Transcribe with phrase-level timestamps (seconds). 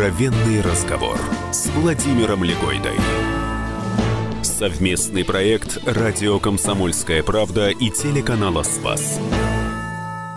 [0.00, 1.18] Откровенный разговор
[1.52, 2.96] с Владимиром Легойдой.
[4.42, 9.20] Совместный проект «Радио Комсомольская правда» и телеканала «Спас».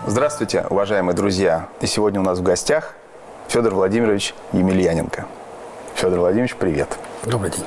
[0.06, 1.70] Здравствуйте, уважаемые друзья.
[1.80, 2.94] И сегодня у нас в гостях
[3.48, 5.24] Федор Владимирович Емельяненко.
[5.94, 6.98] Федор Владимирович, привет.
[7.24, 7.64] Добрый день.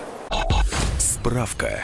[0.99, 1.81] Справка.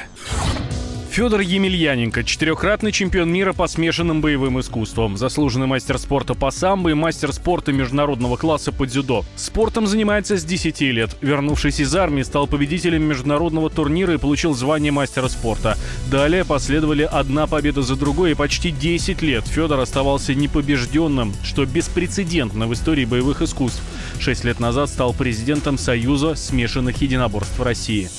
[1.13, 6.95] Федор Емельяненко– четырехкратный чемпион мира по смешанным боевым искусствам, заслуженный мастер спорта по самбо и
[6.95, 9.23] мастер спорта международного класса по дзюдо.
[9.35, 11.15] Спортом занимается с 10 лет.
[11.21, 15.77] Вернувшись из армии, стал победителем международного турнира и получил звание мастера спорта.
[16.09, 22.65] Далее последовали одна победа за другой, и почти 10 лет Федор оставался непобежденным, что беспрецедентно
[22.65, 23.83] в истории боевых искусств.
[24.19, 28.09] Шесть лет назад стал президентом Союза смешанных единоборств России.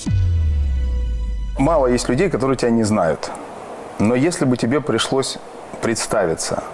[1.58, 3.30] Мало есть людей, которые тебя не знают.
[4.00, 5.38] Но если бы тебе пришлось
[5.82, 6.64] представиться,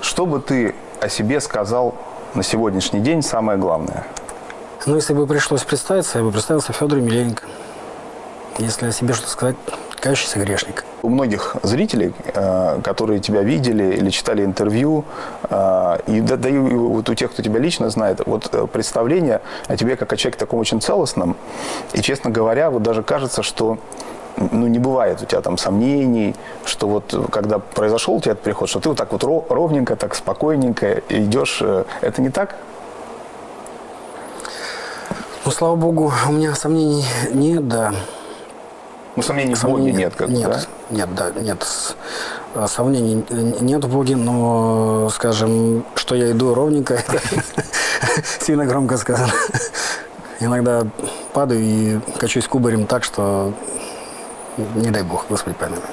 [0.00, 1.94] что бы ты о себе сказал
[2.34, 4.04] на сегодняшний день самое главное?
[4.84, 7.44] Ну, если бы пришлось представиться, я бы представился Федор Емельяненко.
[8.58, 9.56] Если о себе что сказать,
[10.00, 10.84] кающийся грешник.
[11.02, 15.04] У многих зрителей, э, которые тебя видели или читали интервью,
[15.50, 19.40] э, и да, да и вот у тех, кто тебя лично знает, вот э, представление
[19.68, 21.36] о тебе как о человеке таком очень целостном.
[21.92, 23.78] И, честно говоря, вот даже кажется, что
[24.36, 26.34] ну, не бывает у тебя там сомнений,
[26.64, 30.14] что вот когда произошел у тебя этот переход, что ты вот так вот ровненько, так
[30.14, 31.62] спокойненько идешь.
[32.00, 32.56] Это не так?
[35.44, 37.94] Ну, слава богу, у меня сомнений нет, да.
[39.16, 40.60] Ну, сомнений в Боге нет, как нет, да?
[40.90, 41.66] Нет, да, нет.
[42.66, 43.24] Сомнений
[43.60, 47.20] нет в Боге, но, скажем, что я иду ровненько, это
[48.40, 49.32] сильно громко сказано.
[50.38, 50.82] Иногда
[51.32, 53.54] падаю и качусь кубарем так, что
[54.56, 55.84] не дай бог, Господи помилует.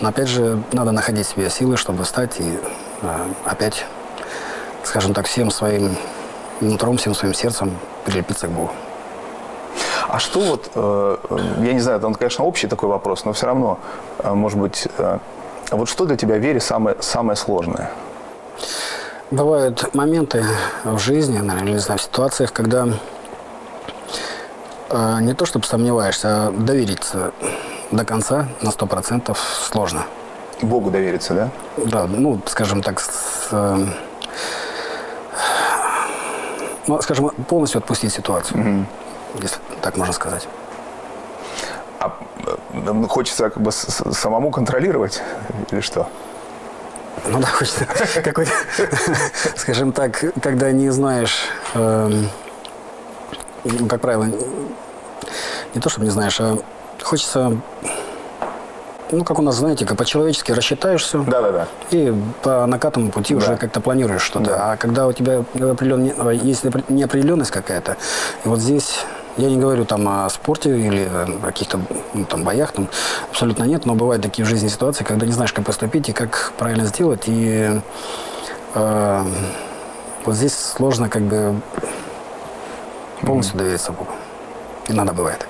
[0.00, 2.58] Но опять же, надо находить себе силы, чтобы встать и
[3.02, 3.86] э, опять,
[4.82, 5.96] скажем так, всем своим
[6.60, 8.70] нутром, всем своим сердцем прилепиться к Богу.
[10.08, 11.16] А что вот, э,
[11.60, 13.78] я не знаю, это, конечно, общий такой вопрос, но все равно,
[14.18, 15.18] э, может быть, э,
[15.70, 17.90] вот что для тебя в вере самое, самое сложное?
[19.30, 20.44] Бывают моменты
[20.84, 22.92] в жизни, наверное, не знаю, в ситуациях, когда э,
[25.20, 27.32] не то чтобы сомневаешься, а довериться
[27.90, 29.38] до конца на сто процентов
[29.70, 30.06] сложно.
[30.62, 31.50] Богу довериться, да?
[31.76, 33.86] Да, ну, скажем так, с, э,
[36.86, 38.86] ну, скажем, полностью отпустить ситуацию, угу.
[39.42, 40.48] если так можно сказать.
[42.00, 42.16] А
[42.72, 45.22] э, хочется как бы самому контролировать
[45.70, 46.08] или что?
[47.26, 47.86] Ну да, хочется
[48.22, 48.52] какой-то,
[49.56, 52.24] скажем так, когда не знаешь, э,
[53.88, 54.28] как правило,
[55.74, 56.58] не то, чтобы не знаешь, а
[57.02, 57.58] хочется
[59.10, 61.22] ну, как у нас, знаете, как по-человечески рассчитаешь все.
[61.22, 61.68] Да, да, да.
[61.90, 62.12] И
[62.42, 63.38] по накатанному пути да.
[63.38, 64.46] уже как-то планируешь что-то.
[64.46, 64.72] Да.
[64.72, 65.44] А когда у тебя
[66.32, 67.96] есть неопределенность какая-то,
[68.44, 69.04] и вот здесь
[69.36, 71.80] я не говорю там о спорте или о каких-то
[72.12, 72.88] ну, там боях, там
[73.30, 76.52] абсолютно нет, но бывают такие в жизни ситуации, когда не знаешь, как поступить и как
[76.56, 77.22] правильно сделать.
[77.26, 77.80] И
[78.74, 79.24] э,
[80.24, 81.60] вот здесь сложно как бы
[83.22, 84.12] полностью довериться Богу.
[84.88, 85.46] Иногда бывает.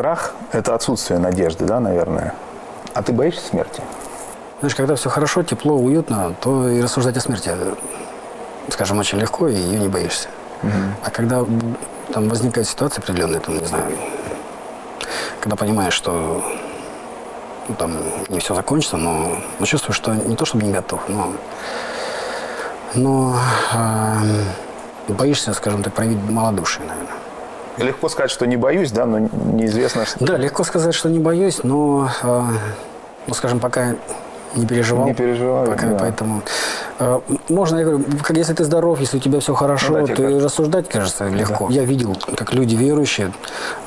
[0.00, 2.32] Страх– это отсутствие надежды, да, наверное?
[2.94, 3.82] А ты боишься смерти?
[4.60, 7.50] Знаешь, когда все хорошо, тепло, уютно, то и рассуждать о смерти,
[8.70, 10.28] скажем, очень легко, и ее не боишься.
[10.62, 10.72] Угу.
[11.04, 11.44] А когда
[12.14, 13.92] там возникает ситуация определенная, там, не знаю,
[15.38, 16.42] когда понимаешь, что
[17.68, 17.98] ну, там
[18.30, 21.34] не все закончится, но, но чувствую, что не то, чтобы не готов, но,
[22.94, 23.36] но
[23.74, 27.19] э, боишься, скажем так, проявить малодушие, наверное.
[27.84, 30.24] Легко сказать, что не боюсь, да, но неизвестно, что...
[30.24, 32.42] Да, легко сказать, что не боюсь, но, э,
[33.26, 33.94] ну, скажем, пока
[34.56, 35.06] не переживал.
[35.06, 35.96] Не переживал, пока, да.
[35.98, 36.42] Поэтому
[36.98, 40.14] э, можно, я говорю, как если ты здоров, если у тебя все хорошо, ну, да,
[40.14, 41.68] то и рассуждать, кажется, легко.
[41.68, 41.74] Да.
[41.74, 43.32] Я видел, как люди верующие,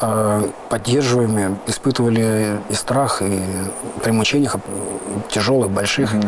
[0.02, 3.42] э, поддерживаемые, испытывали и страх, и
[4.04, 4.56] при мучениях
[5.30, 6.28] тяжелых, больших, угу.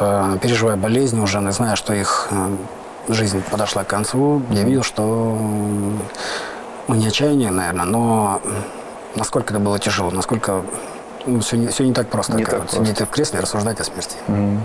[0.00, 2.28] э, переживая болезни уже, зная, что их
[3.08, 5.36] жизнь подошла к концу, я видел, что
[6.88, 8.40] ну, не отчаяние, наверное, но
[9.14, 10.62] насколько это было тяжело, насколько
[11.26, 12.34] ну, все, не, все не так просто.
[12.34, 12.84] Не так вот, просто.
[12.84, 14.16] Сидеть в кресле и рассуждать о смерти.
[14.28, 14.58] Mm.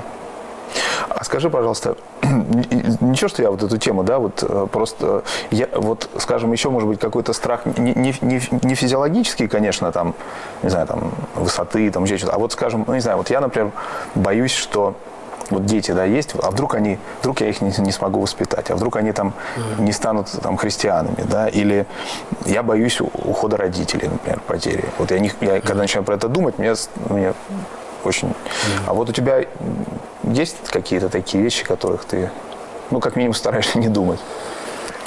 [1.09, 6.09] А скажи, пожалуйста, ничего, что я вот эту тему, да, вот э, просто, я, вот,
[6.19, 10.13] скажем, еще, может быть, какой-то страх, не, не, не физиологический, конечно, там,
[10.61, 13.41] не знаю, там, высоты, там, еще что-то, а вот, скажем, ну, не знаю, вот я,
[13.41, 13.71] например,
[14.15, 14.95] боюсь, что
[15.49, 18.75] вот дети, да, есть, а вдруг они, вдруг я их не, не смогу воспитать, а
[18.75, 19.33] вдруг они там
[19.77, 21.85] не станут там христианами, да, или
[22.45, 24.85] я боюсь ухода родителей, например, потери.
[24.97, 26.73] Вот я, не, я когда начинаю про это думать, мне,
[27.09, 27.33] мне
[28.03, 28.33] очень...
[28.87, 29.43] А вот у тебя
[30.23, 32.29] есть какие-то такие вещи, которых ты,
[32.91, 34.19] ну, как минимум, стараешься не думать?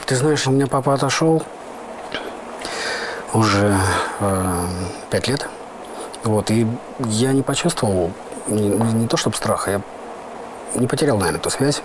[0.07, 1.43] Ты знаешь, у меня папа отошел
[3.33, 3.77] уже
[4.21, 4.67] э,
[5.11, 5.49] пять лет.
[6.25, 6.67] Вот, и
[7.01, 8.13] я не почувствовал
[8.47, 9.81] не, не то чтобы страха, я
[10.75, 11.83] не потерял, наверное, эту связь.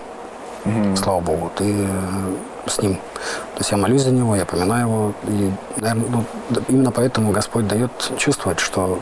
[0.65, 0.95] Mm-hmm.
[0.95, 1.51] Слава Богу.
[1.55, 2.95] Ты э, с ним.
[2.95, 5.13] То есть я молюсь за него, я поминаю его.
[5.27, 6.23] И, наверное, ну,
[6.67, 8.99] именно поэтому Господь дает чувствовать, что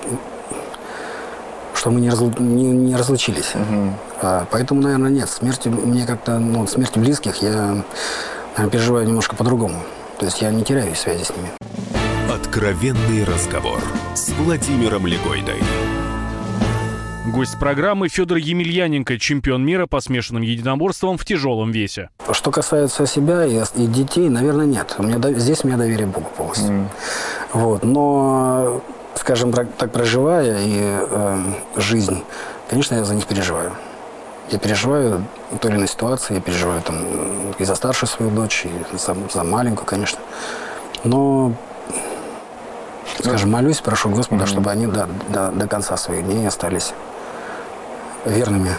[1.74, 2.34] что мы не, разлу...
[2.40, 3.54] не, не разлучились.
[3.54, 3.94] Угу.
[4.22, 5.30] А, поэтому, наверное, нет.
[5.30, 7.84] Смерти мне как-то, ну, смерти близких я
[8.56, 9.84] наверное, переживаю немножко по-другому.
[10.18, 11.50] То есть я не теряю связи с ними.
[12.34, 13.82] Откровенный разговор
[14.14, 15.62] с Владимиром Легойдой.
[17.36, 22.10] Гость программы Федор Емельяненко, чемпион мира по смешанным единоборствам в тяжелом весе.
[22.32, 24.96] Что касается себя и, и детей, наверное, нет.
[24.98, 26.70] У меня, здесь у меня доверие Богу полностью.
[26.70, 26.88] Mm.
[27.52, 27.84] Вот.
[27.84, 28.82] Но,
[29.16, 31.40] скажем так, проживая и э,
[31.76, 32.24] жизнь,
[32.70, 33.74] конечно, я за них переживаю.
[34.50, 37.04] Я переживаю в той или иной ситуации, я переживаю там
[37.60, 40.20] и за старшую свою дочь, и за, за маленькую, конечно.
[41.04, 41.52] Но
[43.20, 44.48] скажем, молюсь, прошу Господа, mm-hmm.
[44.48, 46.94] чтобы они до, до, до конца своих дней остались
[48.26, 48.72] верными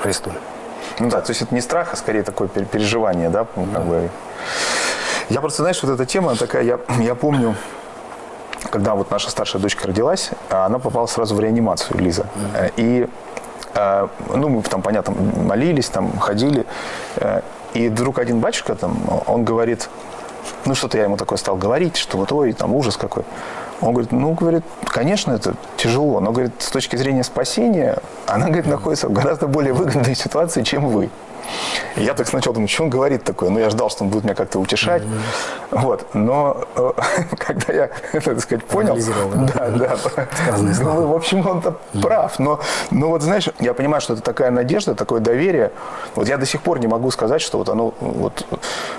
[0.00, 0.32] Христу.
[0.98, 4.10] Ну да, то есть это не страх, а скорее такое переживание, да, ну, как бы.
[5.28, 7.56] Я просто, знаешь, вот эта тема такая, я, я помню,
[8.70, 12.26] когда вот наша старшая дочка родилась, она попала сразу в реанимацию, Лиза.
[12.34, 12.72] Mm-hmm.
[12.76, 13.08] И,
[13.74, 16.66] э, ну, мы там, понятно, молились, там, ходили,
[17.16, 17.40] э,
[17.72, 19.88] и вдруг один батюшка там, он говорит,
[20.64, 23.24] ну, что-то я ему такое стал говорить, что вот, ой, там ужас какой.
[23.84, 28.66] Он говорит, ну, говорит, конечно, это тяжело, но, говорит, с точки зрения спасения, она, говорит,
[28.66, 31.10] находится в гораздо более выгодной ситуации, чем вы.
[31.96, 33.50] И я так сначала думаю, что он говорит такое?
[33.50, 35.02] Ну, я ждал, что он будет меня как-то утешать.
[35.02, 35.80] Mm-hmm.
[35.80, 36.14] Вот.
[36.14, 36.92] Но э,
[37.38, 38.96] когда я, так сказать, понял...
[39.54, 39.96] Да, да.
[40.16, 40.26] да.
[40.58, 42.02] Ну, в общем, он-то mm-hmm.
[42.02, 42.38] прав.
[42.38, 42.60] Но,
[42.90, 45.70] но вот, знаешь, я понимаю, что это такая надежда, такое доверие.
[46.14, 48.46] Вот я до сих пор не могу сказать, что вот оно, вот,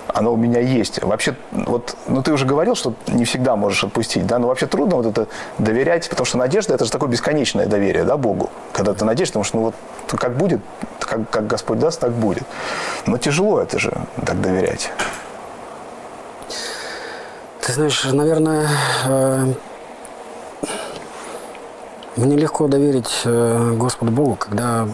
[0.08, 1.04] оно у меня есть.
[1.04, 4.40] Вообще, вот, ну, ты уже говорил, что не всегда можешь отпустить, да?
[4.40, 5.28] Но вообще трудно вот это
[5.58, 8.50] доверять, потому что надежда– это же такое бесконечное доверие, да, Богу.
[8.72, 9.76] Когда ты надеешься, потому что, ну, вот,
[10.20, 10.62] как будет,
[11.00, 12.35] как, как Господь даст, так будет.
[13.06, 13.92] Но тяжело это же
[14.26, 14.92] так доверять.
[17.66, 18.70] Ты знаешь, наверное,
[19.06, 19.54] э,
[22.16, 24.88] мне легко доверить э, Господу Богу, когда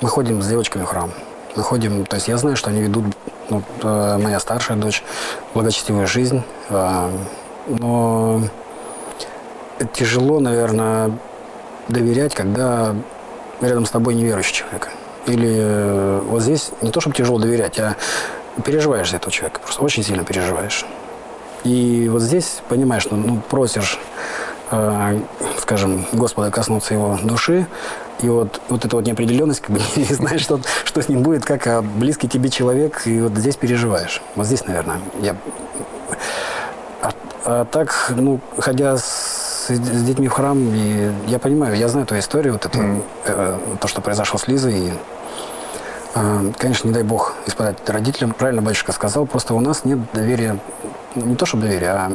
[0.00, 1.10] мы ходим с девочками в храм.
[1.54, 3.04] Мы ходим, то есть я знаю, что они ведут,
[3.50, 5.04] ну, э, моя старшая дочь,
[5.52, 6.42] благочестивую жизнь.
[6.70, 8.40] Но
[9.92, 11.12] тяжело, наверное,
[11.88, 12.94] доверять, когда
[13.60, 14.88] рядом с тобой неверующий человек.
[15.26, 17.96] Или э, вот здесь не то, чтобы тяжело доверять, а
[18.64, 20.84] переживаешь за этого человека, просто очень сильно переживаешь.
[21.64, 23.98] И вот здесь понимаешь, ну, ну просишь,
[24.70, 25.20] э,
[25.58, 27.66] скажем, Господа коснуться его души,
[28.20, 31.44] и вот, вот эта вот неопределенность, как бы не знаешь, что, что с ним будет,
[31.44, 34.20] как а близкий тебе человек, и вот здесь переживаешь.
[34.36, 35.36] Вот здесь, наверное, я...
[37.02, 37.12] А,
[37.44, 39.33] а так, ну, ходя с
[39.66, 43.04] с, с детьми в храм, и я понимаю, я знаю эту историю, вот это, mm.
[43.24, 44.92] э, то, что произошло с Лизой, и,
[46.14, 48.32] э, конечно, не дай бог испытать родителям.
[48.32, 50.58] Правильно батюшка сказал, просто у нас нет доверия,
[51.14, 52.12] не то, чтобы доверия, а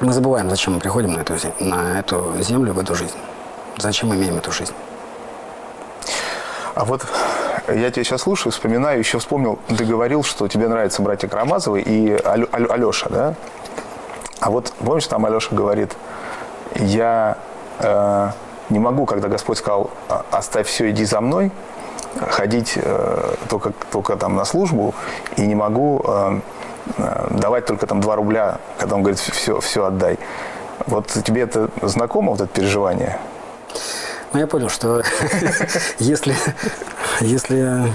[0.00, 3.16] мы забываем, зачем мы приходим на эту, на эту землю, в эту жизнь.
[3.78, 4.74] Зачем мы имеем эту жизнь.
[6.74, 7.02] А вот
[7.66, 12.12] я тебя сейчас слушаю, вспоминаю, еще вспомнил, ты говорил, что тебе нравятся братья Карамазовы и
[12.12, 13.34] Алеша, да?
[14.40, 15.96] А вот помнишь, там Алеша говорит,
[16.76, 17.38] я
[17.78, 18.30] э,
[18.70, 21.50] не могу, когда Господь сказал, «А, оставь все, иди за мной,
[22.30, 24.94] ходить э, только, только там на службу,
[25.36, 26.40] и не могу э,
[26.98, 30.18] э давать только там 2 рубля, когда он говорит, все, все отдай.
[30.86, 33.18] Вот тебе это знакомо, вот это переживание?
[34.32, 35.02] Ну, я понял, что
[35.98, 36.34] если,
[37.20, 37.90] если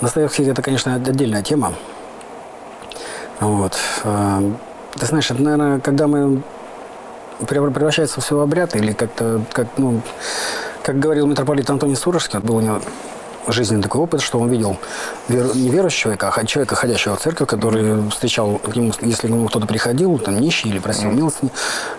[0.00, 1.74] Достоевский это, конечно, отдельная тема.
[3.40, 3.76] Вот.
[4.04, 4.52] Э,
[4.98, 6.42] ты знаешь, это, наверное, когда мы
[7.46, 10.02] превращается все в обряд или как-то, как, ну,
[10.82, 12.80] как говорил митрополит Антоний Сурожский, был у него
[13.48, 14.76] жизненный такой опыт, что он видел
[15.28, 19.30] вер, не верующего человека, а человека, ходящего в церковь, который встречал, к нему, если к
[19.30, 21.50] нему кто-то приходил, там, нищий или просил милостыни,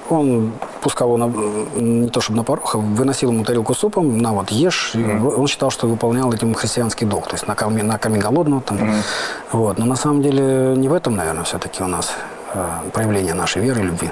[0.10, 4.34] он пускал его на, не то чтобы на порог, а выносил ему тарелку супом, на
[4.34, 4.92] вот, ешь.
[4.94, 5.36] Mm-hmm.
[5.36, 8.62] Он считал, что выполнял этим христианский долг, то есть на камень, на камень голодного.
[8.62, 9.04] Там, mm-hmm.
[9.52, 9.78] вот.
[9.78, 12.12] Но на самом деле не в этом, наверное, все-таки у нас
[12.54, 14.12] э, проявление нашей веры и любви.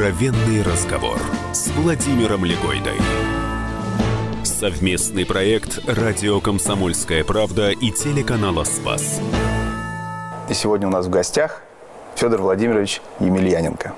[0.00, 1.18] Откровенный разговор
[1.52, 2.96] с Владимиром Легойдой.
[4.44, 9.20] Совместный проект «Радио Комсомольская правда» и телеканала «Спас».
[10.48, 11.60] И сегодня у нас в гостях
[12.14, 13.92] Федор Владимирович Емельяненко.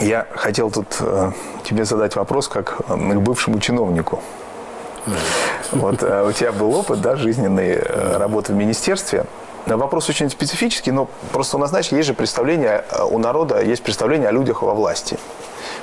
[0.00, 1.30] Я хотел тут э,
[1.62, 4.20] тебе задать вопрос как э, бывшему чиновнику.
[5.70, 9.24] Вот э, у тебя был опыт, да, жизненной э, работы в министерстве.
[9.76, 13.82] Вопрос очень специфический, но просто у нас, знаешь, есть же представление э, у народа, есть
[13.82, 15.18] представление о людях во власти.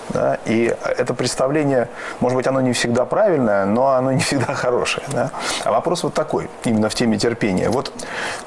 [0.09, 0.39] Да?
[0.45, 1.89] И это представление,
[2.19, 5.05] может быть, оно не всегда правильное, но оно не всегда хорошее.
[5.11, 5.31] Да?
[5.63, 7.69] А вопрос вот такой, именно в теме терпения.
[7.69, 7.91] Вот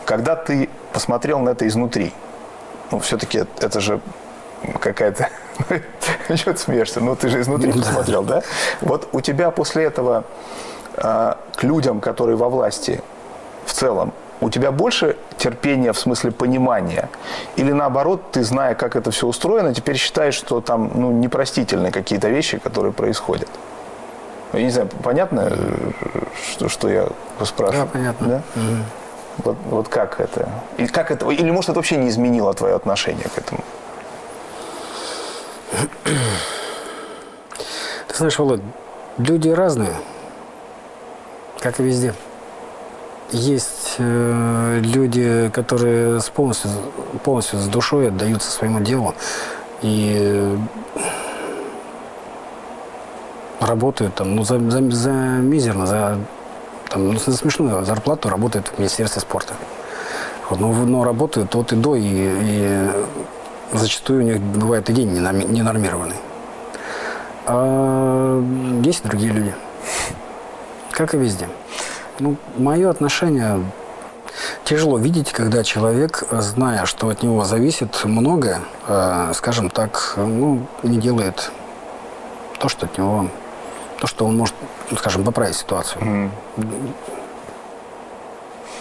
[0.04, 2.12] когда ты посмотрел на это изнутри,
[2.90, 4.00] ну, все-таки это же
[4.80, 5.28] какая-то...
[6.28, 7.00] Чего ты смеешься?
[7.00, 8.42] Ну, ты же изнутри посмотрел, да?
[8.80, 10.24] Вот у тебя после этого
[10.96, 13.02] э, к людям, которые во власти
[13.66, 17.08] в целом, у тебя больше терпения в смысле понимания?
[17.56, 22.28] Или наоборот, ты, зная, как это все устроено, теперь считаешь, что там ну, непростительные какие-то
[22.28, 23.48] вещи, которые происходят?
[24.52, 25.52] Я не знаю, понятно,
[26.52, 27.08] что, что я
[27.44, 27.86] спрашиваю?
[27.86, 28.26] Да, понятно.
[28.26, 28.42] Да?
[28.60, 28.76] Угу.
[29.44, 30.48] Вот, вот как это?
[30.78, 31.28] Или, как это?
[31.30, 33.62] Или, может, это вообще не изменило твое отношение к этому?
[38.08, 38.62] Ты знаешь, Володь,
[39.18, 39.94] люди разные,
[41.60, 42.14] как и везде.
[43.30, 46.70] Есть э, люди, которые с полностью,
[47.24, 49.14] полностью с душой отдаются своему делу
[49.82, 50.56] и
[53.60, 56.18] работают там, ну, за, за, за мизерно, за,
[56.88, 59.52] там, ну, за смешную зарплату работают в Министерстве спорта.
[60.48, 62.88] Вот, но, но работают от и до, и, и
[63.72, 66.16] зачастую у них бывает и день ненормированный.
[67.46, 68.42] А
[68.82, 69.54] есть другие люди,
[70.92, 71.48] как и везде.
[72.18, 73.64] Ну, мое отношение
[74.64, 80.98] тяжело видеть, когда человек, зная, что от него зависит многое, э, скажем так, ну, не
[80.98, 81.52] делает
[82.58, 83.28] то, что от него,
[84.00, 84.54] то, что он может,
[84.90, 86.02] ну, скажем, поправить ситуацию.
[86.02, 86.30] Mm.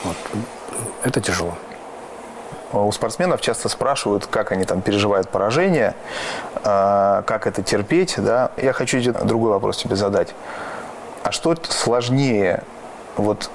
[0.04, 0.18] Вот.
[1.04, 1.54] Это тяжело.
[2.74, 5.96] У спортсменов часто спрашивают, как они там переживают поражение,
[6.56, 8.16] э, как это терпеть.
[8.18, 8.52] Да?
[8.58, 10.34] Я хочу другой вопрос тебе задать.
[11.24, 12.64] А что сложнее
[13.18, 13.50] вот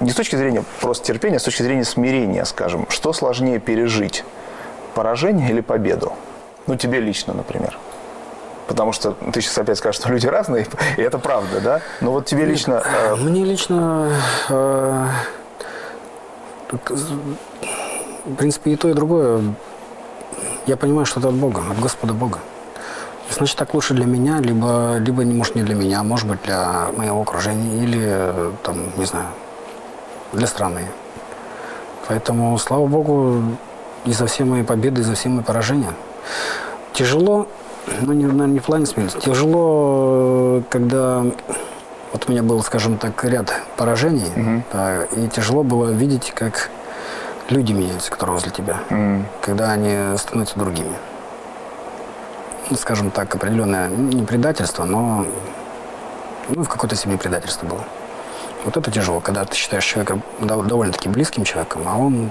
[0.00, 4.24] не с точки зрения просто терпения, а с точки зрения смирения, скажем, что сложнее пережить,
[4.94, 6.12] поражение или победу?
[6.66, 7.78] Ну, тебе лично, например.
[8.66, 11.80] Потому что ты сейчас опять скажешь, что люди разные, и это правда, да?
[12.00, 12.82] Но вот тебе лично...
[12.84, 13.14] Э...
[13.14, 14.12] Мне лично...
[14.48, 15.06] Э...
[18.24, 19.54] В принципе, и то, и другое.
[20.66, 22.40] Я понимаю, что это от Бога, от Господа Бога.
[23.30, 27.20] Значит, так лучше для меня, либо, либо может, не для меня, может быть, для моего
[27.20, 29.26] окружения, или, там, не знаю,
[30.32, 30.86] для страны.
[32.08, 33.42] Поэтому, слава Богу,
[34.04, 35.92] и за все мои победы, и за все мои поражения.
[36.92, 37.48] Тяжело,
[38.00, 41.24] ну, не, наверное, не в плане смерти, тяжело, когда
[42.12, 44.62] вот у меня был, скажем так, ряд поражений, угу.
[44.72, 46.70] да, и тяжело было видеть, как
[47.50, 49.24] люди меняются, которые возле тебя, угу.
[49.42, 50.94] когда они становятся другими
[52.74, 55.26] скажем так, определенное не предательство, но
[56.48, 57.84] ну, в какой-то степени предательство было.
[58.64, 62.30] Вот это тяжело, когда ты считаешь человека довольно-таки близким человеком, а он,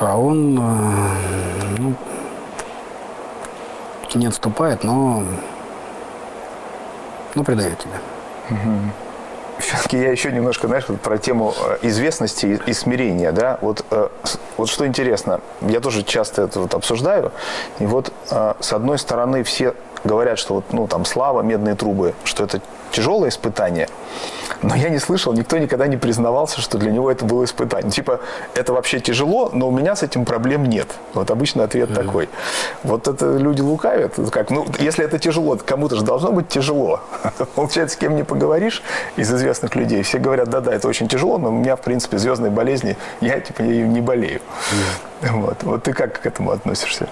[0.00, 1.94] а он э, ну,
[4.14, 5.24] не отступает, но,
[7.34, 8.00] но предает тебя.
[8.50, 8.92] Угу
[9.58, 14.08] все-таки я еще немножко, знаешь, вот про тему э, известности и, смирения, да, вот, э,
[14.56, 17.32] вот что интересно, я тоже часто это вот обсуждаю,
[17.78, 22.14] и вот э, с одной стороны все говорят, что вот, ну, там, слава, медные трубы,
[22.24, 23.88] что это тяжелое испытание,
[24.62, 27.90] но я не слышал, никто никогда не признавался, что для него это было испытание.
[27.90, 28.20] Типа,
[28.54, 30.88] это вообще тяжело, но у меня с этим проблем нет.
[31.14, 31.94] Вот обычно ответ mm-hmm.
[31.94, 32.28] такой.
[32.82, 34.14] Вот это люди лукавят.
[34.30, 37.00] Как, ну, если это тяжело, кому-то же должно быть тяжело.
[37.54, 38.82] Получается, с кем не поговоришь
[39.16, 42.50] из известных людей, все говорят, да-да, это очень тяжело, но у меня, в принципе, звездные
[42.50, 44.40] болезни, я, типа, не болею.
[44.40, 45.30] Mm-hmm.
[45.32, 45.62] Вот.
[45.62, 47.08] вот ты как к этому относишься?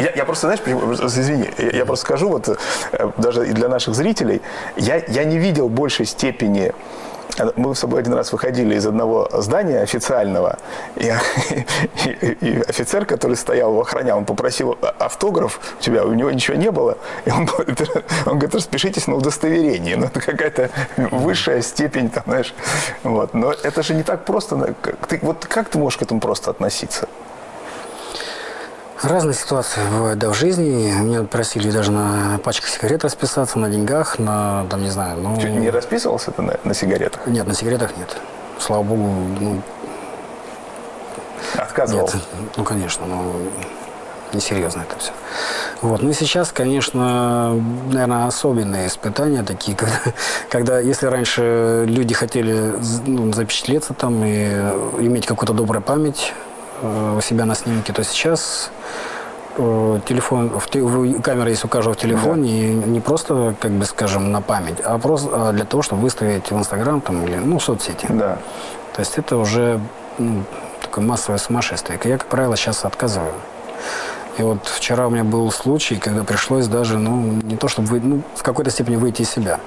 [0.00, 0.60] Я, я просто, знаешь,
[1.02, 4.40] извини, я, я просто скажу, вот э, даже и для наших зрителей,
[4.76, 6.72] я, я не видел большей степени
[7.38, 10.58] э, мы с собой один раз выходили из одного здания официального,
[10.96, 11.12] и,
[12.06, 16.56] и, и офицер, который стоял, его охранял, он попросил автограф у тебя, у него ничего
[16.56, 17.46] не было, и он,
[18.26, 22.54] он говорит, распишитесь на удостоверении, ну это какая-то высшая степень, там, знаешь,
[23.02, 24.74] вот, но это же не так просто,
[25.08, 27.06] ты, вот как ты можешь к этому просто относиться?
[29.02, 30.92] Разные ситуации бывают, да, в жизни.
[31.00, 35.40] Меня просили даже на пачках сигарет расписаться, на деньгах, на, там, не знаю, ну...
[35.40, 37.26] Чуть не расписывался ты на, на сигаретах?
[37.26, 38.14] Нет, на сигаретах нет.
[38.58, 39.08] Слава богу,
[39.40, 39.62] ну...
[41.56, 42.10] Отказывал?
[42.12, 42.16] Нет,
[42.56, 43.32] ну, конечно, ну,
[44.34, 45.12] несерьезно это все.
[45.80, 46.02] Вот.
[46.02, 47.54] Ну и сейчас, конечно,
[47.90, 49.98] наверное, особенные испытания такие, когда,
[50.50, 52.74] когда если раньше люди хотели
[53.06, 54.46] ну, запечатлеться там и
[54.98, 56.34] иметь какую-то добрую память
[56.82, 58.70] у себя на снимке, то сейчас
[59.56, 62.86] э, телефон, в, камера есть у каждого в телефоне, да.
[62.86, 66.50] и не просто, как бы скажем, на память, а просто а для того, чтобы выставить
[66.50, 68.06] в Инстаграм там или ну, в соцсети.
[68.08, 68.38] Да.
[68.94, 69.80] То есть это уже
[70.18, 70.44] ну,
[70.80, 71.98] такое массовое сумасшествие.
[72.04, 73.34] Я, как правило, сейчас отказываю.
[74.38, 78.00] И вот вчера у меня был случай, когда пришлось даже, ну, не то чтобы, вы,
[78.00, 79.60] ну, в какой-то степени выйти из себя.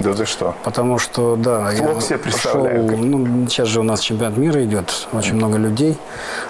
[0.00, 0.54] Да ты что?
[0.62, 2.88] Потому что, да, Плохо я себе представляю.
[2.88, 5.96] Шел, ну, сейчас же у нас чемпионат мира идет, очень много людей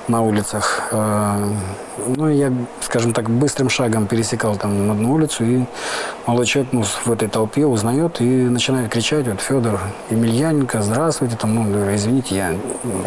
[0.08, 0.88] на улицах.
[0.90, 1.48] Э,
[2.06, 5.64] ну, я, скажем так, быстрым шагом пересекал там одну улицу, и
[6.26, 11.54] молодой человек ну, в этой толпе узнает и начинает кричать, вот, Федор Емельяненко, здравствуйте, там,
[11.54, 12.54] ну, извините, я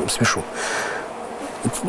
[0.07, 0.41] смешу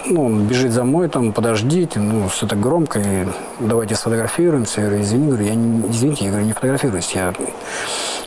[0.07, 3.26] ну, он бежит за мной, там, подождите, ну, все так громко, и
[3.61, 4.80] давайте сфотографируемся.
[4.80, 7.33] Я говорю, извини, говорю, я не, извините, я говорю, не фотографируюсь, я,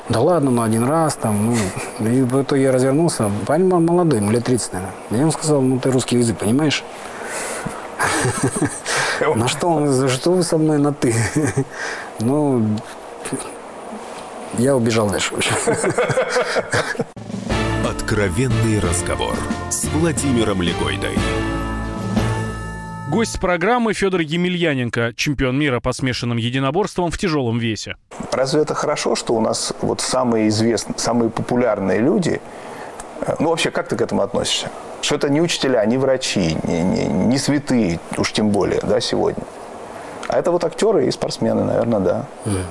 [0.09, 1.55] да ладно, ну, один раз, там,
[1.99, 4.95] ну, и в итоге я развернулся, парень молодой, ему лет 30, наверное.
[5.11, 6.83] Я ему сказал, ну, ты русский язык понимаешь?
[9.35, 11.15] На что он, за что вы со мной на «ты»?
[12.19, 12.77] Ну,
[14.57, 15.33] я убежал дальше.
[17.89, 19.35] Откровенный разговор
[19.69, 21.17] с Владимиром Легойдой.
[23.13, 27.95] Гость программы Федор Емельяненко, чемпион мира по смешанным единоборствам в тяжелом весе.
[28.31, 32.41] Разве это хорошо, что у нас вот самые известные, самые популярные люди,
[33.21, 34.71] э, ну вообще, как ты к этому относишься?
[35.03, 39.43] Что это не учителя, не врачи, не, не, не святые, уж тем более, да, сегодня.
[40.27, 42.25] А это вот актеры и спортсмены, наверное, да.
[42.45, 42.63] Mm.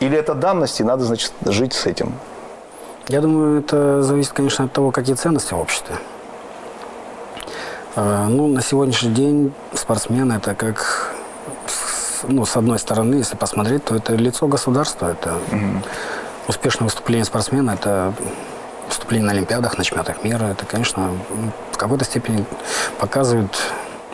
[0.00, 2.12] Или это данности, надо, значит, жить с этим.
[3.06, 5.94] Я думаю, это зависит, конечно, от того, какие ценности в обществе.
[7.96, 11.14] А, ну, на сегодняшний день спортсмен– это как,
[12.24, 15.82] ну, с одной стороны, если посмотреть, то это лицо государства, это угу.
[16.48, 18.12] успешное выступление спортсмена, это
[18.88, 20.44] выступление на Олимпиадах, на чемпионатах мира.
[20.44, 21.10] Это, конечно,
[21.72, 22.44] в какой-то степени
[22.98, 23.54] показывает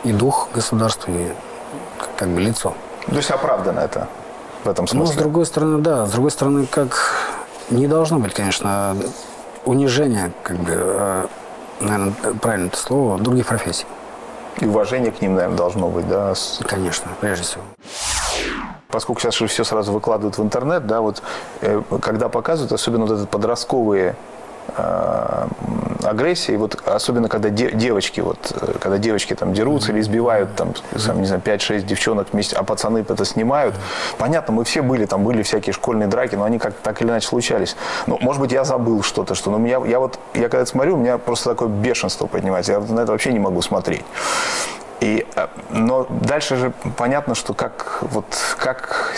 [0.03, 1.31] и дух государства, и
[2.17, 2.75] как бы лицо.
[3.07, 4.07] То есть оправдано это
[4.63, 5.07] в этом смысле?
[5.07, 6.05] Ну, с другой стороны, да.
[6.05, 7.15] С другой стороны, как
[7.71, 8.95] не должно быть, конечно,
[9.65, 11.27] унижения, как бы, э,
[11.81, 13.85] наверное, правильно это слово, других профессий.
[14.59, 16.33] И уважение к ним, наверное, должно быть, да?
[16.67, 17.63] Конечно, прежде всего.
[18.89, 21.23] Поскольку сейчас же все сразу выкладывают в интернет, да, вот
[21.61, 24.15] э, когда показывают, особенно вот этот подростковые
[26.03, 30.73] агрессии, вот особенно когда де, девочки, вот, э, когда девочки там дерутся или избивают там,
[30.97, 33.75] сам, не знаю, 5-6 девчонок вместе, а пацаны это снимают.
[34.17, 37.27] Понятно, мы все были, там были всякие школьные драки, но они как так или иначе
[37.27, 37.75] случались.
[38.07, 40.97] Ну, может быть, я забыл что-то, что, но меня, я вот, я когда смотрю, у
[40.97, 44.05] меня просто такое бешенство поднимается, я на это вообще не могу смотреть.
[44.99, 48.25] И, э, но дальше же понятно, что как, вот,
[48.57, 49.13] как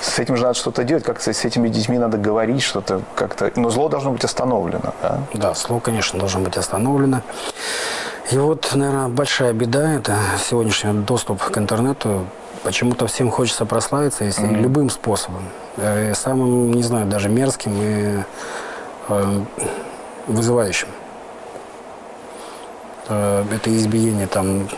[0.00, 3.52] с этим же надо что-то делать, как-то с этими детьми надо говорить, что-то как-то.
[3.56, 4.94] Но зло должно быть остановлено.
[5.02, 5.18] Да?
[5.34, 7.22] да, зло, конечно, должно быть остановлено.
[8.30, 12.26] И вот, наверное, большая беда– это сегодняшний доступ к интернету.
[12.62, 14.60] Почему-то всем хочется прославиться, если mm-hmm.
[14.60, 15.44] любым способом.
[15.78, 18.22] И самым, не знаю, даже мерзким и
[19.08, 19.40] э,
[20.26, 20.88] вызывающим.
[23.08, 24.68] Э, это избиение там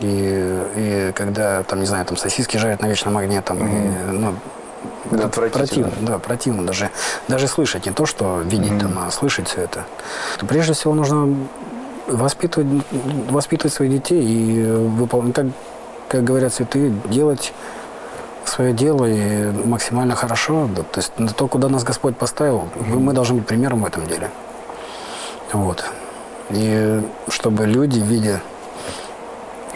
[0.00, 4.14] и, и когда, там, не знаю, там сосиски жарят на вечном огне, там, mm-hmm.
[4.14, 4.34] и, ну,
[5.10, 6.90] да, противно, да, противно даже,
[7.28, 8.80] даже слышать, не то, что видеть, mm-hmm.
[8.80, 9.84] там, а слышать все это.
[10.48, 11.36] Прежде всего нужно
[12.06, 12.66] воспитывать,
[13.30, 15.46] воспитывать своих детей и выполнять, как,
[16.08, 17.52] как говорят святые, делать
[18.44, 20.68] свое дело и максимально хорошо.
[20.74, 22.98] Да, то есть то, куда нас Господь поставил, mm-hmm.
[22.98, 24.30] мы должны быть примером в этом деле.
[25.52, 25.84] Вот.
[26.50, 28.40] И чтобы люди, видя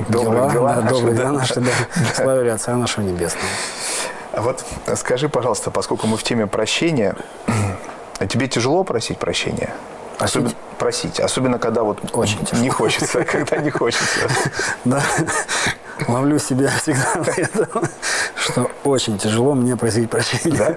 [0.09, 1.70] Добрые дела, дела, да, наши, добрые дела наши, да,
[2.14, 3.48] славили Отца нашего Небесного.
[4.32, 4.64] А вот
[4.96, 7.16] скажи, пожалуйста, поскольку мы в теме прощения,
[8.28, 9.72] тебе тяжело просить прощения?
[10.18, 10.37] Просить?
[10.37, 11.20] Особенно, просить.
[11.20, 14.28] Особенно, когда вот Очень не хочется, когда не хочется.
[14.85, 15.02] Да.
[16.09, 17.85] Ловлю себя всегда на этом,
[18.37, 20.76] что очень тяжело мне просить прощения.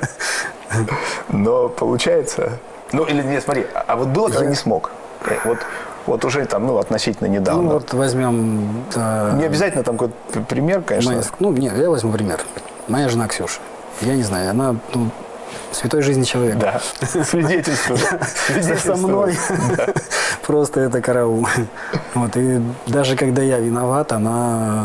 [0.72, 0.80] Да?
[1.28, 2.60] Но получается...
[2.94, 4.92] Ну, или нет, смотри, а вот было, когда не смог?
[5.44, 5.60] Вот
[6.06, 7.64] вот уже там, ну, относительно недавно.
[7.64, 8.86] Ну, вот возьмем...
[8.96, 11.12] Э, не обязательно там какой-то пример, конечно.
[11.12, 12.42] Моя, ну, нет, я возьму пример.
[12.88, 13.60] Моя жена Ксюша.
[14.02, 15.10] Я не знаю, она ну,
[15.72, 16.58] святой жизни человек.
[16.58, 16.82] Да,
[17.24, 18.80] свидетельствует.
[18.80, 19.38] Со мной.
[20.50, 21.48] просто это караул.
[22.16, 24.84] Вот, и даже когда я виноват, она,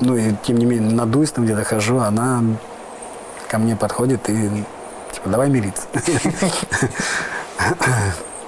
[0.00, 2.42] ну и тем не менее, на дуйством где-то хожу, она
[3.48, 4.64] ко мне подходит и
[5.12, 5.86] типа, давай мириться.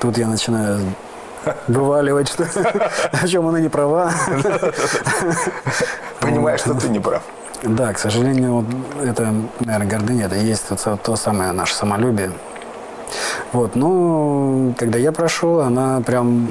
[0.01, 0.81] Тут я начинаю
[1.69, 2.47] вываливать, что,
[3.13, 4.13] о чем она не права.
[6.21, 7.23] Понимаешь, что ты не прав.
[7.63, 8.67] Да, к сожалению, вот
[9.05, 12.33] это, наверное, гордыня, это есть то, то самое наше самолюбие.
[13.53, 16.49] Вот, но когда я прошел, она прям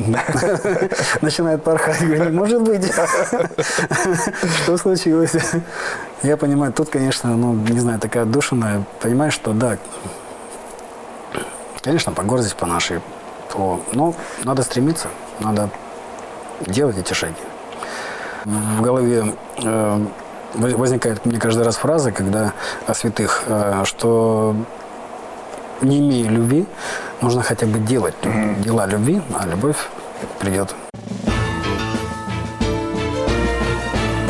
[1.22, 2.02] начинает порхать.
[2.02, 2.92] Говорю, не может быть.
[4.64, 5.36] Что случилось?
[6.22, 8.84] Я понимаю, тут, конечно, ну, не знаю, такая отдушина.
[9.02, 9.78] Понимаешь, что да,
[11.82, 13.00] конечно, по гордости, по нашей,
[13.54, 13.80] по...
[13.94, 15.08] но надо стремиться,
[15.40, 15.70] надо
[16.62, 17.36] делать эти шаги.
[18.46, 20.06] В голове э,
[20.54, 22.54] возникает мне каждый раз фраза, когда
[22.88, 24.56] о святых, э, что
[25.82, 26.66] не имея любви,
[27.22, 28.62] нужно хотя бы делать mm-hmm.
[28.62, 29.78] дела любви, а любовь
[30.40, 30.74] придет.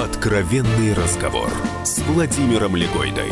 [0.02, 1.50] Откровенный разговор
[1.84, 3.32] с Владимиром Легойдой.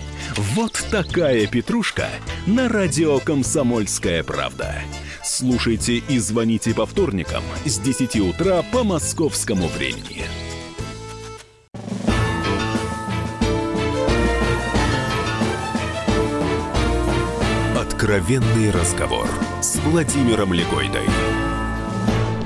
[0.37, 2.07] Вот такая петрушка
[2.47, 4.75] на радио «Комсомольская правда».
[5.21, 10.23] Слушайте и звоните по вторникам с 10 утра по московскому времени.
[17.75, 19.27] Откровенный разговор
[19.61, 21.09] с Владимиром Легойдой.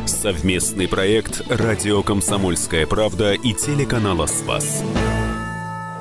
[0.08, 4.84] Совместный проект «Радио Комсомольская правда» и телеканала «Спас».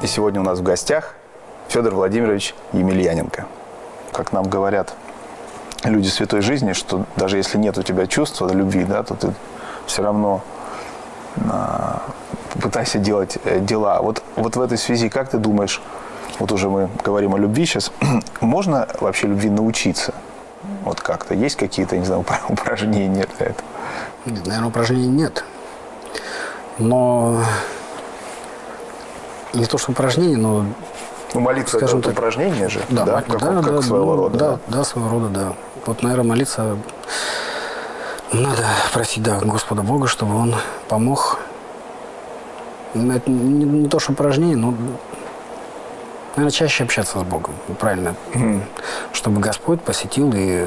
[0.03, 1.15] И сегодня у нас в гостях
[1.75, 3.47] Федор Владимирович Емельяненко.
[4.13, 4.95] Как нам говорят
[5.83, 9.35] люди святой жизни, что даже если нет у тебя чувства любви, да, то ты
[9.85, 10.41] все равно
[11.51, 12.01] а,
[12.63, 14.01] пытайся делать э, дела.
[14.03, 15.83] Вот, вот в этой связи, как ты думаешь,
[16.39, 17.91] вот уже мы говорим о любви сейчас,
[18.41, 20.15] можно вообще любви научиться?
[20.85, 23.69] Вот как-то есть какие-то, не знаю, упражнения для этого?
[24.27, 25.45] Нет, наверное, упражнений нет.
[26.79, 27.43] Но
[29.55, 30.67] не то, что упражнения, но...
[31.35, 33.05] Ну, молиться скажем это так, упражнение же, да?
[33.05, 33.23] да?
[33.23, 34.39] Как, да, как да, своего ну, рода.
[34.39, 35.53] Да, да, да, своего рода, да.
[35.85, 36.77] Вот, наверное, молиться
[38.33, 40.55] надо просить, да, Господа Бога, чтобы Он
[40.89, 41.41] помог.
[42.95, 44.75] Это не, не то, что упражнение, но
[46.37, 48.63] наверное, чаще общаться с Богом, правильно, mm.
[49.13, 50.65] чтобы Господь посетил и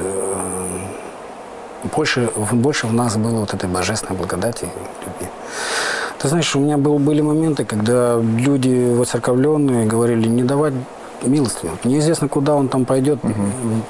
[1.94, 5.28] больше, больше в нас было вот этой божественной благодати и любви.
[6.18, 10.74] Ты знаешь, у меня был, были моменты, когда люди воцерковленные говорили, не давать
[11.22, 11.78] милостыню.
[11.84, 13.32] Неизвестно, куда он там пойдет, угу.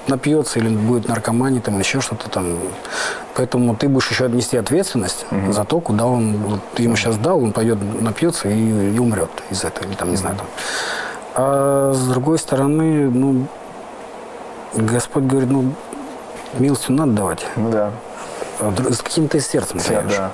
[0.07, 2.59] напьется или будет наркоманить, там, еще что-то там.
[3.35, 5.53] Поэтому ты будешь еще нести ответственность угу.
[5.53, 9.31] за то, куда он, вот, ты ему сейчас дал, он пойдет, напьется и, и умрет
[9.51, 10.47] из этого, или там, не знаю, там.
[11.35, 13.47] А с другой стороны, ну,
[14.75, 15.73] Господь говорит, ну,
[16.59, 17.47] милостью надо давать.
[17.57, 17.91] Ну да.
[18.61, 20.33] А с каким-то сердцем да, да.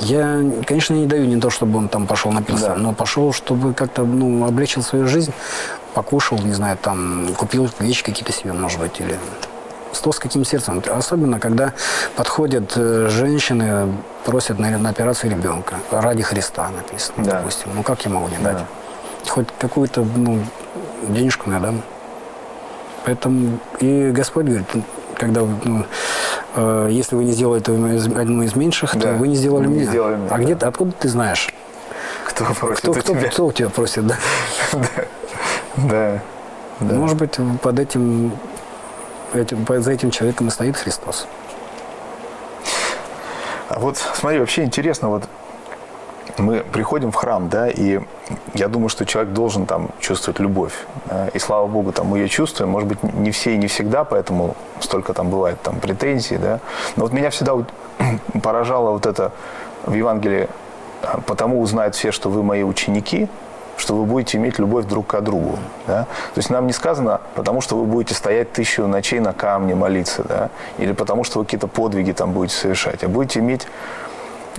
[0.00, 2.74] Я, конечно, не даю не то, чтобы он там пошел напился, да.
[2.76, 5.32] но пошел, чтобы как-то ну, облегчил свою жизнь,
[5.94, 9.18] покушал, не знаю, там, купил вещи какие-то себе, может быть, или
[9.92, 10.82] что с каким сердцем.
[10.90, 11.72] Особенно, когда
[12.14, 13.92] подходят э, женщины,
[14.24, 15.76] просят на, на операцию ребенка.
[15.90, 17.38] Ради Христа написано, да.
[17.38, 17.70] допустим.
[17.74, 18.58] Ну, как я могу не дать?
[18.58, 18.66] Да
[19.28, 20.40] хоть какую-то ну,
[21.08, 21.74] денежку надо.
[23.04, 24.66] Поэтому и Господь говорит,
[25.18, 25.84] когда ну,
[26.56, 29.00] э, если вы не сделали одну из меньших, да.
[29.00, 29.90] то вы не сделали не меня.
[29.90, 30.42] Сделали меня а да.
[30.42, 31.52] где откуда ты знаешь?
[32.26, 33.28] Кто просит кто, кто, тебя?
[33.28, 34.16] кто у тебя просит, да.
[35.76, 36.22] да.
[36.80, 38.32] Может быть, под этим,
[39.34, 41.26] этим, за этим человеком и стоит Христос.
[43.68, 45.24] А вот смотри, вообще интересно, вот
[46.42, 48.00] мы приходим в храм, да, и
[48.54, 50.72] я думаю, что человек должен там чувствовать любовь.
[51.34, 52.70] И слава Богу, там мы ее чувствуем.
[52.70, 56.60] Может быть, не все и не всегда, поэтому столько там бывает там претензий, да.
[56.96, 57.54] Но вот меня всегда
[58.42, 59.32] поражало вот это
[59.84, 60.48] в Евангелии
[61.02, 63.28] «А, «Потому узнают все, что вы мои ученики,
[63.76, 65.58] что вы будете иметь любовь друг к другу.
[65.86, 66.04] Да?
[66.34, 70.24] То есть нам не сказано, потому что вы будете стоять тысячу ночей на камне молиться,
[70.24, 70.50] да?
[70.78, 73.66] или потому что вы какие-то подвиги там будете совершать, а будете иметь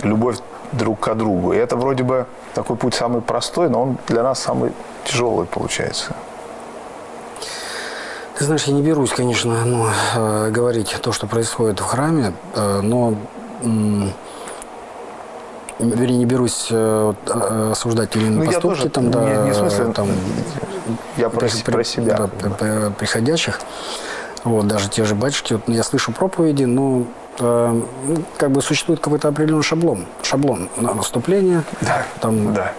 [0.02, 0.38] любовь
[0.72, 1.52] друг к другу.
[1.52, 4.72] И это вроде бы такой путь самый простой, но он для нас самый
[5.04, 6.14] тяжелый получается.
[8.38, 12.80] Ты знаешь, я не берусь, конечно, ну, э, говорить то, что происходит в храме, э,
[12.80, 13.14] но
[15.78, 19.56] вернее, не берусь э, э, осуждать или ну, поступки тоже, там, да, не, не в
[19.56, 20.08] смысле, там,
[21.16, 22.28] я про, при, про себя.
[22.42, 23.60] Да, приходящих.
[24.44, 27.04] Вот, даже те же батюшки, вот я слышу проповеди, но
[27.38, 30.06] э, ну, как бы существует какой-то определенный шаблон.
[30.22, 32.72] Шаблон на наступление, да, там, да.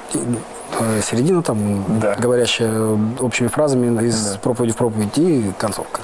[0.79, 2.15] Э, середина, там, да.
[2.15, 4.39] говорящая общими фразами из да.
[4.39, 6.01] проповеди в проповедь и концовка.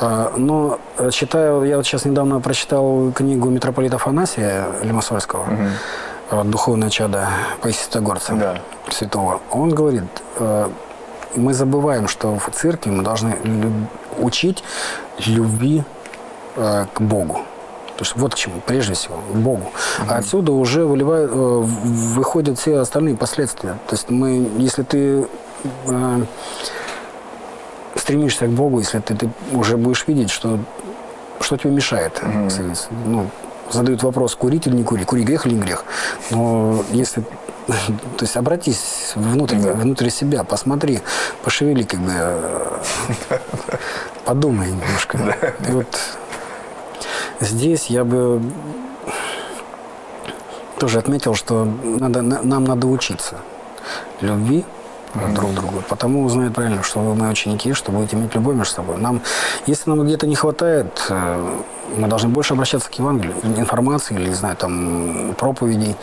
[0.00, 6.44] А, но э, читаю, я вот сейчас недавно прочитал книгу митрополита Афанасия Лимосольского угу.
[6.44, 7.28] «Духовное чадо
[7.60, 8.56] Паисистогорца да.
[8.90, 9.40] святого».
[9.50, 10.04] Он говорит,
[11.36, 13.36] мы забываем, что в церкви мы должны
[14.18, 14.64] учить
[15.18, 15.84] любви
[16.56, 17.40] э, к Богу.
[17.96, 19.70] То есть вот к чему, прежде всего, к Богу.
[19.70, 20.06] Mm-hmm.
[20.08, 23.78] А отсюда уже выливают, э, выходят все остальные последствия.
[23.86, 25.26] То есть мы, если ты
[25.86, 26.24] э,
[27.94, 30.58] стремишься к Богу, если ты, ты уже будешь видеть, что,
[31.40, 32.20] что тебе мешает.
[32.20, 32.78] Mm-hmm.
[33.06, 33.30] Ну,
[33.70, 35.84] задают вопрос, курить или не курить, кури грех или не грех.
[36.30, 37.22] Но если
[37.66, 39.72] то есть обратись внутрь, да.
[39.72, 41.00] внутрь себя, посмотри,
[41.42, 42.80] пошевели, как бы, э,
[44.24, 45.18] подумай немножко.
[45.18, 45.68] Да.
[45.68, 45.86] И вот
[47.40, 48.42] здесь я бы
[50.78, 53.36] тоже отметил, что надо, нам надо учиться
[54.20, 54.64] любви
[55.34, 55.82] друг другу.
[55.88, 58.98] Потому узнают правильно, что вы мои ученики, что будете иметь любовь между собой.
[58.98, 59.20] Нам,
[59.66, 61.60] если нам где-то не хватает, э,
[61.96, 65.96] мы должны больше обращаться к Евангелию, информации или, не знаю, там, проповедей,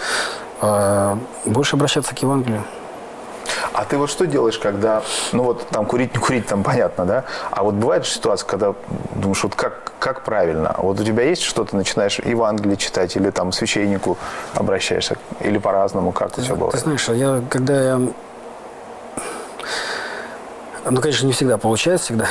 [0.62, 2.64] а, больше обращаться к Евангелию.
[3.74, 7.24] А ты вот что делаешь, когда, ну вот там курить, не курить, там понятно, да?
[7.52, 8.74] А вот бывает же ситуация, когда
[9.16, 10.76] думаешь, вот как, как правильно?
[10.78, 14.18] Вот у тебя есть что-то, начинаешь Евангелие читать или там священнику
[14.56, 16.74] обращаешься, или по-разному, как у тебя бывает?
[16.74, 18.02] Ты знаешь, я, когда я
[20.90, 22.28] ну, конечно, не всегда получается, всегда.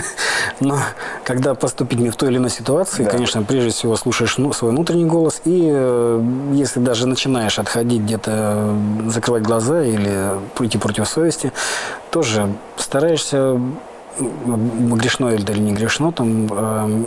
[0.60, 0.78] Но
[1.24, 3.10] когда поступить не в той или иной ситуации, да.
[3.10, 5.40] конечно, прежде всего слушаешь ну, свой внутренний голос.
[5.44, 11.52] И э, если даже начинаешь отходить где-то, закрывать глаза или идти против совести,
[12.10, 13.60] тоже стараешься,
[14.18, 17.04] грешно или не грешно, там, э,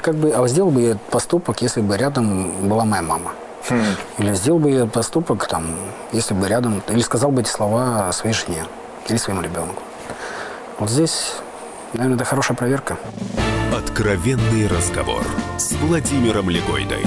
[0.00, 3.32] как бы, а сделал бы я этот поступок, если бы рядом была моя мама.
[3.68, 3.82] Хм.
[4.18, 5.66] Или сделал бы я поступок, там,
[6.12, 8.64] если бы рядом, или сказал бы эти слова своей жене
[9.08, 9.82] или своему ребенку.
[10.82, 11.36] Вот здесь,
[11.92, 12.98] наверное, это хорошая проверка.
[13.72, 15.22] Откровенный разговор
[15.56, 17.04] с Владимиром Легойдой.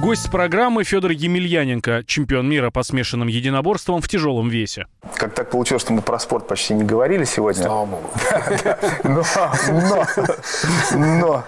[0.00, 4.88] Гость программы Федор Емельяненко, чемпион мира по смешанным единоборствам в тяжелом весе.
[5.14, 7.62] Как так получилось, что мы про спорт почти не говорили сегодня?
[7.62, 8.10] Слава богу.
[9.04, 9.22] Но,
[9.70, 10.04] но,
[10.98, 11.44] но,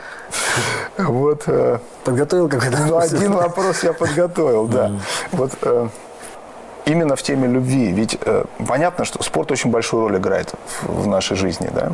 [0.98, 1.42] вот...
[1.48, 4.92] Э, подготовил какой-то Ну, один вопрос я подготовил, да.
[5.32, 5.88] Вот э,
[6.84, 7.92] именно в теме любви.
[7.92, 11.92] Ведь э, понятно, что спорт очень большую роль играет в, в нашей жизни, да.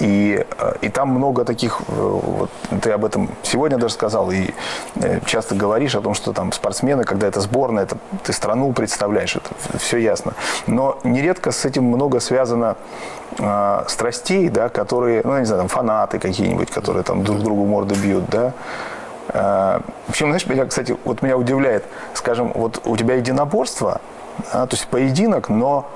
[0.00, 2.50] И, э, и там много таких, э, вот,
[2.82, 4.50] ты об этом сегодня даже сказал, и
[4.96, 9.36] э, часто говоришь о том, что там спортсмены, когда это сборная, это ты страну представляешь,
[9.36, 10.34] это все ясно.
[10.66, 12.76] Но нередко с этим много связано
[13.88, 17.96] страстей, да, которые, ну, я не знаю, там фанаты какие-нибудь, которые там друг другу морды
[17.96, 18.52] бьют, да,
[19.28, 21.84] Причем, знаешь, меня, кстати, вот меня удивляет,
[22.14, 24.00] скажем, вот у тебя единоборство,
[24.52, 25.88] а, то есть поединок, но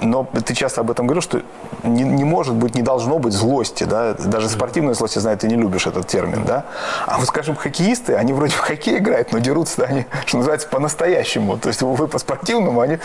[0.00, 1.42] но ты часто об этом говорил, что
[1.82, 5.56] не, не может быть, не должно быть злости, да, даже спортивной злости, знаю, ты не
[5.56, 6.64] любишь этот термин, да,
[7.06, 11.56] а вот, скажем, хоккеисты, они вроде в хоккей играют, но дерутся они, что называется, по-настоящему,
[11.58, 12.98] то есть вы по-спортивному, они,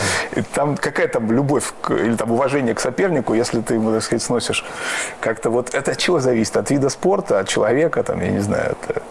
[0.54, 4.24] там какая там любовь к, или там уважение к сопернику, если ты ему, так сказать,
[4.24, 4.66] сносишь,
[5.20, 8.76] как-то вот, это от чего зависит, от вида спорта, от человека, там, я не знаю,
[8.82, 9.02] это...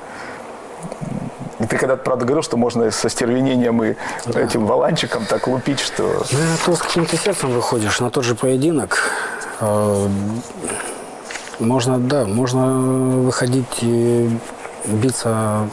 [1.67, 3.95] ты когда-то, правда, говорил, что можно со стервенением и
[4.27, 4.41] да.
[4.41, 6.25] этим валанчиком так лупить, что...
[6.33, 8.99] Ну, то с каким-то сердцем выходишь на тот же поединок.
[9.61, 10.09] А,
[11.59, 12.81] можно, да, можно
[13.21, 14.31] выходить и
[14.87, 15.69] биться,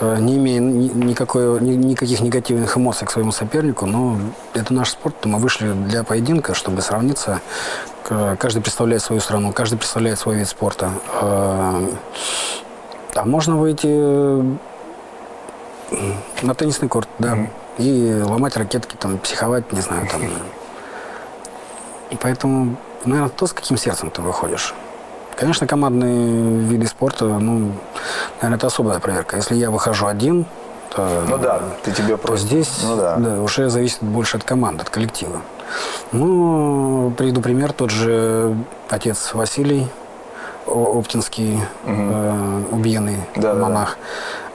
[0.00, 4.18] а, не имея никакой, никаких негативных эмоций к своему сопернику, но
[4.52, 7.40] это наш спорт, мы вышли для поединка, чтобы сравниться.
[8.38, 10.90] Каждый представляет свою страну, каждый представляет свой вид спорта.
[13.16, 13.86] А, можно выйти
[16.42, 17.48] на теннисный корт, да, mm-hmm.
[17.78, 20.22] и ломать ракетки, там, психовать, не знаю, там.
[22.10, 24.74] И поэтому, наверное, то, с каким сердцем ты выходишь.
[25.36, 27.72] Конечно, командные виды спорта, ну,
[28.36, 29.36] наверное, это особая проверка.
[29.36, 30.46] Если я выхожу один,
[30.94, 32.46] то, ну да, ты тебе просто...
[32.46, 33.16] здесь ну, да.
[33.16, 35.40] Да, уже зависит больше от команды, от коллектива.
[36.12, 38.56] Ну, приведу пример, тот же
[38.88, 39.88] отец Василий,
[40.66, 41.62] Оптинский угу.
[41.86, 43.98] э, убиенный да, монах.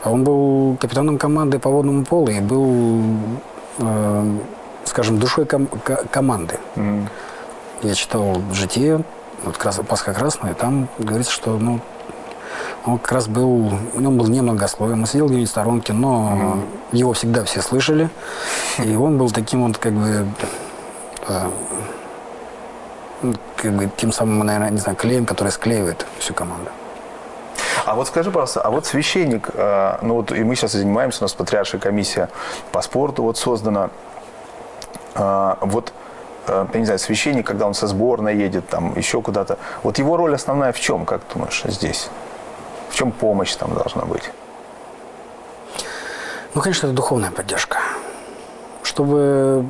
[0.04, 0.12] Да.
[0.12, 3.02] Он был капитаном команды по водному полу и был,
[3.80, 4.38] э,
[4.86, 5.68] скажем, душой ком
[6.12, 6.60] команды.
[6.76, 7.08] Угу.
[7.84, 9.04] я читал «Житие»,
[9.44, 11.80] вот Пасха Красная, там говорится, что ну,
[12.86, 16.98] он как раз был, он был немногословен, он сидел где-нибудь в сторонке, но угу.
[16.98, 18.10] его всегда все слышали,
[18.84, 20.28] и он был таким вот как бы,
[21.28, 21.50] э,
[23.56, 26.70] как бы тем самым, наверное, не знаю, клеем, который склеивает всю команду.
[27.86, 31.26] А вот скажи, пожалуйста, а вот священник, э, ну вот и мы сейчас занимаемся, у
[31.26, 32.30] нас патриаршая комиссия
[32.72, 33.90] по спорту вот создана,
[35.16, 35.94] э, вот
[36.48, 39.58] э, я не знаю, священник, когда он со сборной едет, там, еще куда-то.
[39.84, 42.10] Вот его роль основная в чем, как ты думаешь, здесь?
[42.90, 44.32] В чем помощь там должна быть?
[46.54, 47.78] Ну, конечно, это духовная поддержка.
[48.84, 49.66] Чтобы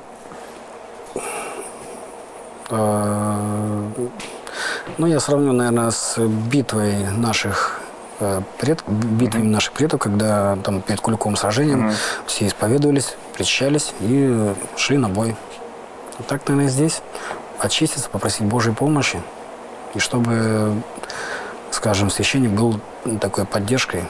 [4.97, 7.81] ну, я сравню, наверное, с битвой наших
[8.21, 9.49] Э, пред, битвами mm-hmm.
[9.49, 11.95] наших предков, когда там перед Куликовым сражением mm-hmm.
[12.27, 15.36] все исповедовались, причащались и шли на бой.
[16.19, 17.01] Вот так, наверное, здесь
[17.57, 19.19] очиститься, попросить Божьей помощи,
[19.95, 20.84] и чтобы,
[21.71, 22.79] скажем, священник был
[23.19, 24.03] такой поддержкой,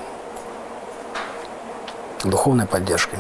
[2.26, 3.20] духовной поддержкой.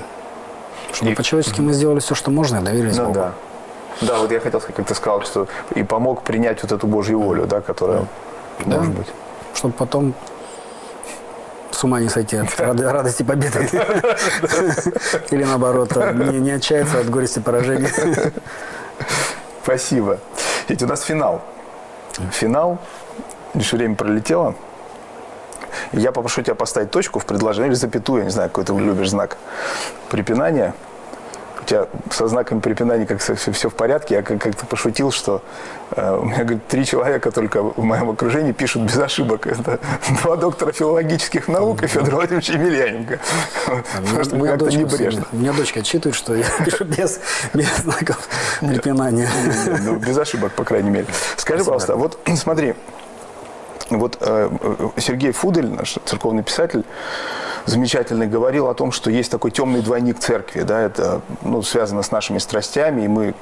[0.91, 1.15] Чтобы и...
[1.15, 3.15] по-человечески мы сделали все, что можно, и доверились ну, Богу.
[3.15, 3.33] Да.
[3.99, 7.19] Да, вот я хотел сказать, как ты сказал, что и помог принять вот эту Божью
[7.19, 8.05] волю, да, которая
[8.65, 8.77] да.
[8.77, 9.07] может быть.
[9.53, 10.13] Чтобы потом
[11.71, 13.59] с ума не сойти от радости победы.
[15.31, 17.89] Или наоборот, не отчаяться от горести поражения.
[19.63, 20.19] Спасибо.
[20.67, 21.41] Ведь у нас финал.
[22.31, 22.79] Финал.
[23.53, 24.55] Лишь время пролетело.
[25.91, 29.09] Я попрошу тебя поставить точку в предложении или запятую, я не знаю, какой ты любишь
[29.09, 29.37] знак
[30.09, 30.73] препинания–
[31.71, 34.15] тебя со знаками препинания как все, все в порядке.
[34.15, 35.41] Я как-то пошутил, что
[35.91, 39.47] э, у меня говорит, три человека только в моем окружении пишут без ошибок.
[39.47, 39.79] Это
[40.21, 43.19] два доктора филологических наук и Федор Владимирович Емельяненко.
[43.67, 45.25] А Потому что мы как-то небрежно.
[45.31, 47.19] У меня дочка отчитывает, что я пишу без,
[47.53, 48.27] знаков
[48.59, 49.29] препинания.
[49.83, 51.07] Ну, без ошибок, по крайней мере.
[51.37, 52.75] Скажи, пожалуйста, вот смотри,
[53.89, 54.49] вот э,
[54.97, 56.83] Сергей Фудель, наш церковный писатель,
[57.65, 60.61] замечательный, говорил о том, что есть такой темный двойник церкви.
[60.61, 63.33] Да, это ну, связано с нашими страстями, и мы,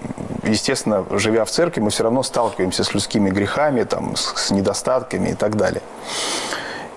[0.44, 5.30] естественно, живя в церкви, мы все равно сталкиваемся с людскими грехами, там, с, с недостатками
[5.30, 5.82] и так далее.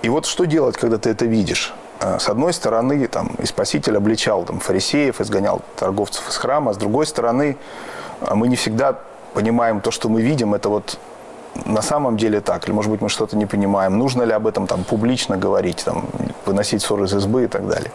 [0.03, 1.73] И вот что делать, когда ты это видишь?
[2.01, 6.77] А, с одной стороны, там, и Спаситель обличал там, фарисеев, изгонял торговцев из храма, с
[6.77, 7.57] другой стороны,
[8.21, 8.99] а, мы не всегда
[9.35, 10.99] понимаем то, что мы видим, это вот
[11.67, 14.67] на самом деле так, или, может быть, мы что-то не понимаем, нужно ли об этом
[14.67, 16.07] там публично говорить, там,
[16.47, 17.91] выносить ссоры из избы и так далее.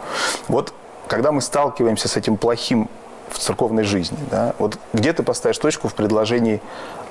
[0.48, 0.72] Вот
[1.08, 2.88] когда мы сталкиваемся с этим плохим
[3.30, 6.60] в церковной жизни, да, вот где ты поставишь точку в предложении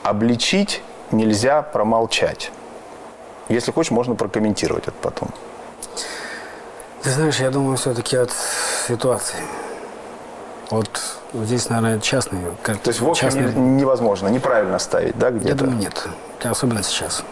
[0.03, 0.81] обличить
[1.11, 2.51] нельзя промолчать?
[3.49, 5.29] Если хочешь, можно прокомментировать это потом.
[7.01, 8.31] Ты знаешь, я думаю, все-таки от
[8.87, 9.37] ситуации.
[10.69, 10.89] Вот
[11.33, 12.39] здесь, наверное, частный.
[12.61, 13.53] Как То есть в общем частный...
[13.53, 15.47] невозможно, неправильно ставить, да, где-то?
[15.47, 16.07] Я думаю, нет.
[16.49, 17.23] Особенно сейчас.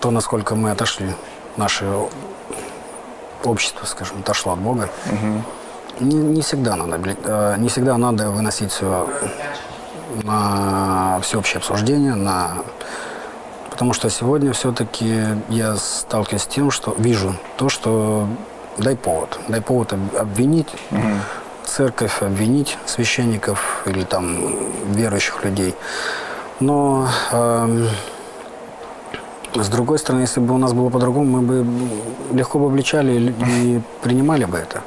[0.00, 1.14] То, насколько мы отошли,
[1.56, 1.86] наше
[3.44, 6.04] общество, скажем, отошло от Бога, угу.
[6.04, 9.08] не, не, всегда надо, э, не всегда надо выносить все
[10.22, 12.58] на всеобщее обсуждение, на...
[13.70, 18.28] потому что сегодня все-таки я сталкиваюсь с тем, что вижу то, что
[18.78, 21.00] дай повод, дай повод обвинить, угу
[21.64, 24.54] церковь, обвинить священников или там
[24.92, 25.74] верующих людей.
[26.60, 27.86] Но э,
[29.54, 31.66] с другой стороны, если бы у нас было по-другому, мы бы
[32.34, 34.82] легко бы обличали и принимали бы это.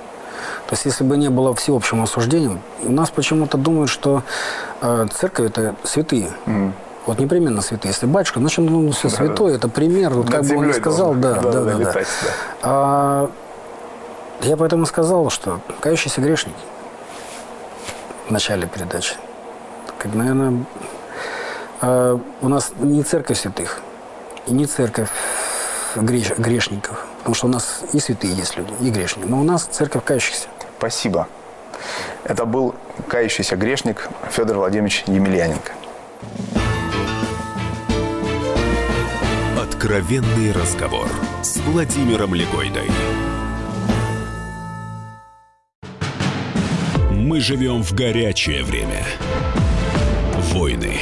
[0.67, 4.23] То есть, если бы не было всеобщим осуждением, у нас почему-то думают, что
[4.81, 6.31] э, церковь это святые.
[6.47, 6.71] Mm.
[7.05, 7.91] Вот непременно святые.
[7.91, 9.57] Если батюшка, значит, ну, все да, святой, да.
[9.57, 10.13] это пример.
[10.13, 11.63] Вот как бы он сказал, да, да, да.
[11.63, 11.91] да, да.
[11.93, 12.03] да.
[12.63, 13.31] А,
[14.41, 16.55] я поэтому сказал, что кающийся грешник
[18.27, 19.15] в начале передачи.
[19.99, 20.65] Как, наверное,
[21.85, 23.79] э, у нас не церковь святых,
[24.47, 25.09] и не церковь
[25.95, 27.05] греш, грешников.
[27.19, 29.25] Потому что у нас и святые есть люди, и грешники.
[29.27, 30.47] Но у нас церковь кающихся.
[30.77, 31.27] Спасибо.
[32.23, 32.75] Это был
[33.07, 35.71] кающийся грешник Федор Владимирович Емельяненко.
[39.61, 41.07] Откровенный разговор
[41.41, 42.89] с Владимиром Легойдой.
[47.11, 49.03] Мы живем в горячее время.
[50.53, 51.01] Войны,